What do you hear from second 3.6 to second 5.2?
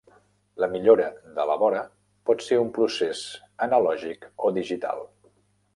analògic o digital.